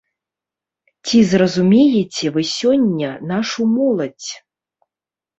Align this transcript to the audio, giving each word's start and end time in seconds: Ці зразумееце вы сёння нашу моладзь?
Ці 1.09 1.19
зразумееце 1.33 2.25
вы 2.37 2.41
сёння 2.59 3.11
нашу 3.33 3.67
моладзь? 3.75 4.31